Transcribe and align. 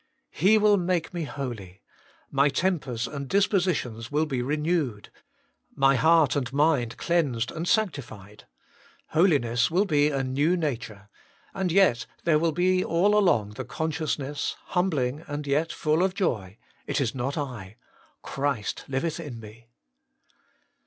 2. 0.33 0.37
He 0.47 0.57
will 0.57 0.77
make 0.77 1.13
me 1.13 1.25
holy: 1.25 1.79
my 2.31 2.49
tempers 2.49 3.07
and 3.07 3.27
dispositions 3.27 4.11
will 4.11 4.25
be 4.25 4.41
renewed; 4.41 5.11
my 5.75 5.93
heart 5.95 6.35
and 6.35 6.51
mind 6.51 6.97
cleansed 6.97 7.51
and 7.51 7.67
sanctified; 7.67 8.47
holiness 9.09 9.69
will 9.69 9.85
be 9.85 10.09
a 10.09 10.23
new 10.23 10.57
nature; 10.57 11.07
and 11.53 11.71
yet 11.71 12.07
there 12.23 12.39
will 12.39 12.51
be 12.51 12.83
all 12.83 13.15
along 13.15 13.51
the 13.51 13.63
consciousness, 13.63 14.55
humbling 14.69 15.23
and 15.27 15.45
yet 15.45 15.71
full 15.71 16.01
of 16.01 16.15
joy: 16.15 16.57
It 16.87 16.99
is 16.99 17.13
not 17.13 17.37
I; 17.37 17.75
Christ 18.23 18.85
liueth 18.89 19.19
in 19.23 19.39
me. 19.39 19.69